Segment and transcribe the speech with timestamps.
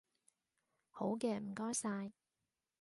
[0.89, 2.11] 好嘅，唔該晒